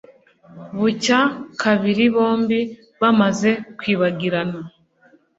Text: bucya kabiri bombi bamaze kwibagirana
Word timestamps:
bucya 0.79 1.19
kabiri 1.61 2.03
bombi 2.15 2.59
bamaze 3.01 3.51
kwibagirana 3.77 4.59